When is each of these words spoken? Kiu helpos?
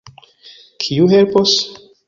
Kiu 0.85 1.05
helpos? 1.13 1.51